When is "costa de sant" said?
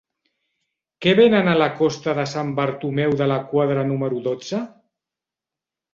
1.83-2.49